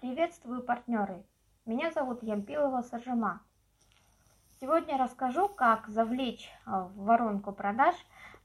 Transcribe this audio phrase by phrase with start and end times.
[0.00, 1.22] Приветствую, партнеры!
[1.66, 3.42] Меня зовут Ямпилова Сажима.
[4.58, 7.94] Сегодня расскажу, как завлечь а, в воронку продаж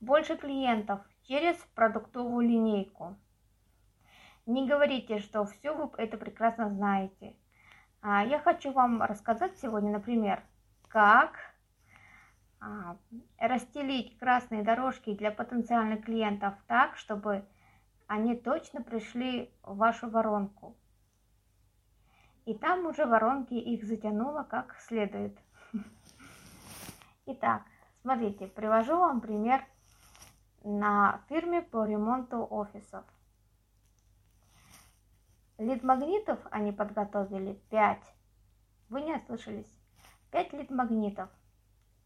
[0.00, 3.16] больше клиентов через продуктовую линейку.
[4.46, 7.36] Не говорите, что все вы это прекрасно знаете.
[8.02, 10.42] А, я хочу вам рассказать сегодня, например,
[10.88, 11.36] как
[12.60, 12.96] а,
[13.38, 17.44] расстелить красные дорожки для потенциальных клиентов так, чтобы
[18.08, 20.76] они точно пришли в вашу воронку
[22.44, 25.36] и там уже воронки их затянуло как следует.
[27.26, 27.62] Итак,
[28.02, 29.64] смотрите, привожу вам пример
[30.62, 33.04] на фирме по ремонту офисов.
[35.58, 38.00] Лид-магнитов они подготовили 5.
[38.88, 39.72] Вы не ослышались?
[40.32, 41.30] 5 лид-магнитов.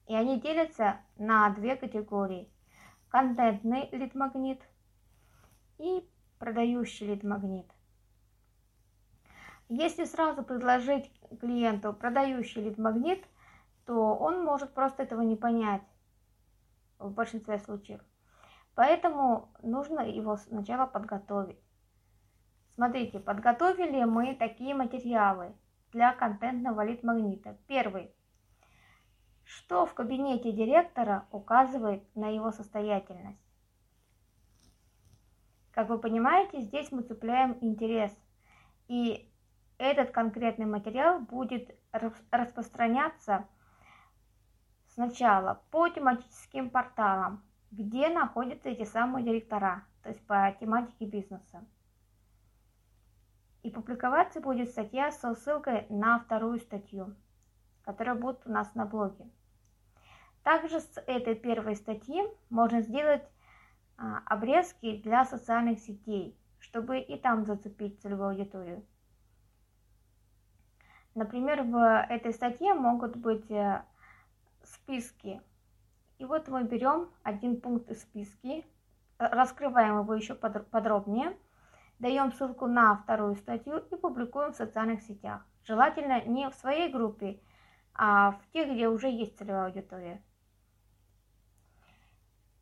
[0.06, 2.52] И они делятся на две категории.
[3.08, 4.60] Контентный лид-магнит
[5.78, 6.06] и
[6.38, 7.66] продающий лид-магнит.
[9.68, 13.22] Если сразу предложить клиенту продающий лид-магнит,
[13.84, 15.82] то он может просто этого не понять
[16.98, 18.00] в большинстве случаев.
[18.74, 21.58] Поэтому нужно его сначала подготовить.
[22.76, 25.52] Смотрите, подготовили мы такие материалы
[25.92, 27.58] для контентного лид-магнита.
[27.66, 28.14] Первый.
[29.44, 33.40] Что в кабинете директора указывает на его состоятельность?
[35.72, 38.16] Как вы понимаете, здесь мы цепляем интерес.
[38.88, 39.28] И
[39.78, 43.46] этот конкретный материал будет распространяться
[44.88, 51.64] сначала по тематическим порталам, где находятся эти самые директора, то есть по тематике бизнеса.
[53.62, 57.14] И публиковаться будет статья со ссылкой на вторую статью,
[57.82, 59.26] которая будет у нас на блоге.
[60.42, 63.22] Также с этой первой статьи можно сделать
[63.96, 68.84] а, обрезки для социальных сетей, чтобы и там зацепить целевую аудиторию.
[71.18, 73.82] Например, в этой статье могут быть э,
[74.62, 75.42] списки.
[76.18, 78.64] И вот мы берем один пункт из списки,
[79.18, 81.36] раскрываем его еще подробнее,
[81.98, 85.44] даем ссылку на вторую статью и публикуем в социальных сетях.
[85.64, 87.40] Желательно не в своей группе,
[87.94, 90.22] а в тех, где уже есть целевая аудитория.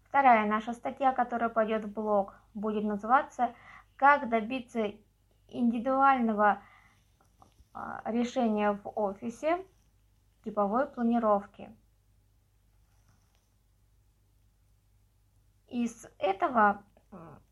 [0.05, 3.55] Вторая наша статья, которая пойдет в блог, будет называться
[3.97, 4.95] «Как добиться
[5.49, 6.63] индивидуального
[8.05, 9.65] решение в офисе
[10.45, 11.71] типовой планировки.
[15.69, 16.85] Из этого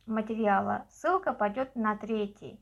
[0.07, 2.61] материала ссылка пойдет на третий.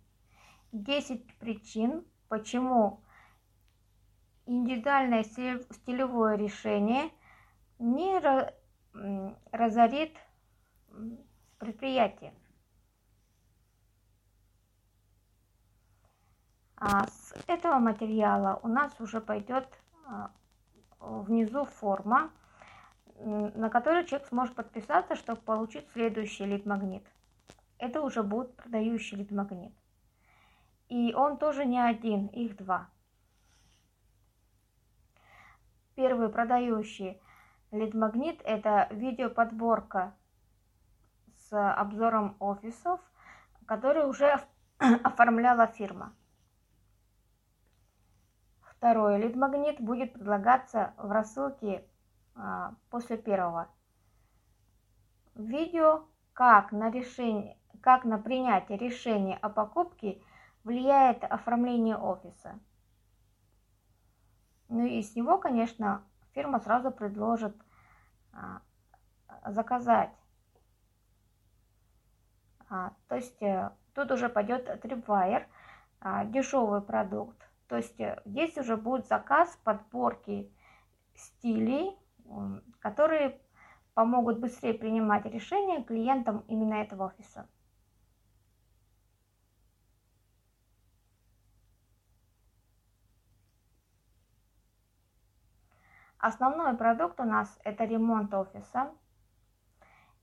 [0.72, 3.04] 10 причин, почему
[4.46, 7.10] индивидуальное стилевое решение
[7.78, 8.18] не
[9.52, 10.16] разорит
[11.58, 12.34] предприятие.
[17.47, 19.66] Этого материала у нас уже пойдет
[20.06, 20.31] а,
[21.00, 22.31] внизу форма,
[23.19, 27.04] на которой человек сможет подписаться, чтобы получить следующий лид-магнит.
[27.78, 29.72] Это уже будет продающий лид-магнит.
[30.88, 32.88] И он тоже не один, их два.
[35.94, 37.21] Первый продающий
[37.71, 40.15] лид-магнит– это видеоподборка
[41.37, 43.00] с обзором офисов,
[43.66, 44.41] который уже
[44.78, 46.15] оформляла фирма.
[48.82, 51.87] Второй лид-магнит будет предлагаться в рассылке
[52.34, 53.69] а, после первого.
[55.37, 60.21] Видео как на, решение, как на принятие решения о покупке
[60.65, 62.59] влияет оформление офиса.
[64.69, 66.03] Ну и с него, конечно,
[66.34, 67.54] фирма сразу предложит
[68.32, 68.62] а,
[69.47, 70.10] заказать.
[72.69, 75.47] А, то есть э, тут уже пойдет Tripwire,
[76.00, 77.37] а, дешевый продукт,
[77.72, 80.53] то есть э, здесь уже будет заказ подборки
[81.15, 81.99] стилей,
[82.81, 83.41] которые
[83.94, 87.49] помогут быстрее принимать решения клиентам именно этого офиса.
[96.18, 98.92] Основной продукт у нас это ремонт офиса.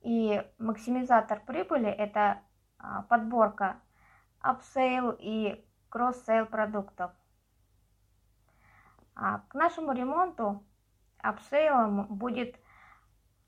[0.02, 2.44] И максимизатор прибыли это
[2.78, 3.82] а, подборка
[4.40, 7.12] upsell и cross-sell продуктов.
[9.16, 10.64] А, к нашему ремонту
[11.18, 12.56] upsell ом будет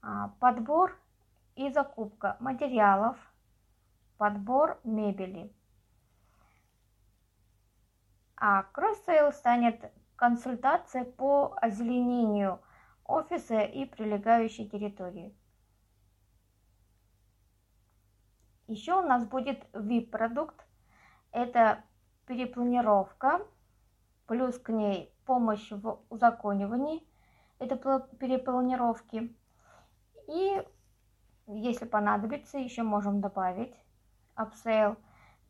[0.01, 0.97] а, подбор
[1.55, 3.17] и закупка материалов,
[4.17, 5.53] подбор мебели.
[8.35, 12.59] А cross-sell станет консультация по озеленению
[13.05, 15.35] офиса и прилегающей территории.
[18.67, 20.65] Еще у нас будет VIP-продукт.
[21.31, 21.83] Это
[22.25, 23.45] перепланировка,
[24.27, 27.07] плюс к ней помощь в узаконивании
[27.59, 27.77] этой
[28.17, 29.33] перепланировки.
[30.27, 30.61] И
[31.47, 33.73] если понадобится, еще можем добавить
[34.35, 34.97] upsell.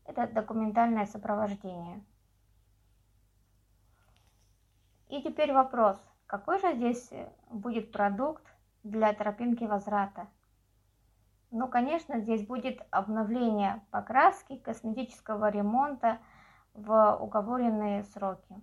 [0.05, 2.03] Это документальное сопровождение.
[5.09, 5.97] И теперь вопрос,
[6.27, 7.11] какой же здесь
[7.49, 8.45] будет продукт
[8.83, 10.27] для тропинки возврата?
[11.49, 16.19] Ну, конечно, здесь будет обновление покраски, косметического ремонта
[16.75, 18.61] в уговоренные сроки.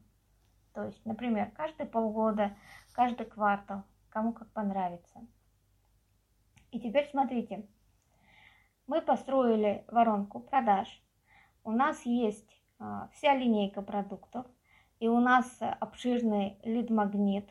[0.72, 2.56] То есть, например, каждые полгода,
[2.92, 5.26] каждый квартал, кому как понравится.
[6.70, 7.66] И теперь смотрите,
[8.86, 10.88] мы построили воронку продаж.
[11.64, 14.46] У нас есть а, вся линейка продуктов,
[15.00, 17.48] и у нас обширный лид-магнит,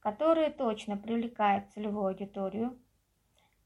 [0.00, 2.78] который точно привлекает целевую аудиторию.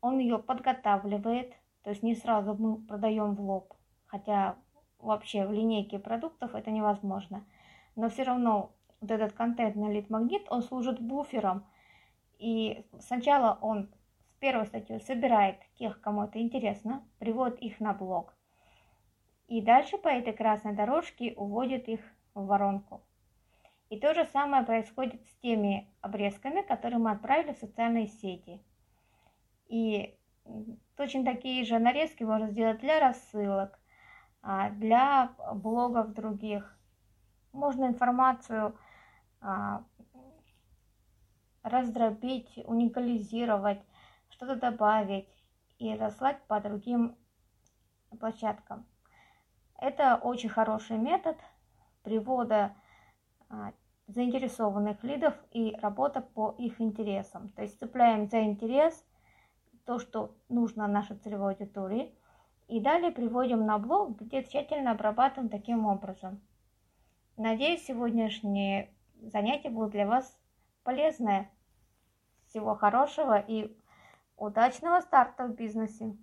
[0.00, 3.74] Он ее подготавливает, то есть не сразу мы продаем в лоб,
[4.06, 4.56] хотя
[4.98, 7.44] вообще в линейке продуктов это невозможно.
[7.98, 11.66] Но все равно вот этот контентный лид-магнит, он служит буфером.
[12.38, 13.90] И сначала он
[14.30, 18.32] с первой статьи собирает тех, кому это интересно, приводит их на блог.
[19.48, 22.00] И дальше по этой красной дорожке уводит их
[22.34, 23.02] в воронку.
[23.90, 28.62] И то же самое происходит с теми обрезками, которые мы отправили в социальные сети.
[29.66, 30.16] И
[30.94, 33.76] точно такие же нарезки можно сделать для рассылок,
[34.40, 36.77] а, для блогов других.
[37.52, 38.76] Можно информацию
[39.40, 39.84] а,
[41.62, 43.80] раздробить, уникализировать,
[44.30, 45.28] что-то добавить
[45.78, 47.16] и разослать по другим
[48.18, 48.86] площадкам.
[49.78, 51.36] Это очень хороший метод
[52.02, 52.74] привода
[53.48, 53.72] а,
[54.08, 57.48] заинтересованных лидов и работа по их интересам.
[57.50, 59.04] То есть цепляем за интерес
[59.84, 62.14] то, что нужно нашей целевой аудитории,
[62.66, 66.40] и далее приводим на блог, где тщательно обрабатываем таким образом.
[67.38, 68.90] Надеюсь, сегодняшние
[69.22, 70.36] занятия будут для вас
[70.82, 71.48] полезны.
[72.48, 73.78] Всего хорошего и
[74.36, 76.16] удачного старта в бизнесе!